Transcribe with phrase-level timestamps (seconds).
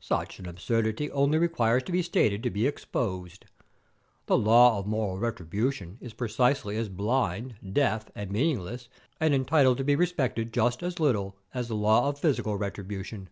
[0.00, 3.44] Such an absurdity only requires to be stated to be exposed.
[4.24, 8.88] The law of moral retribution is precisely as blind, deaf, and meaningless,
[9.20, 13.28] and entitled to be respected just as little, as the law of physical retribution.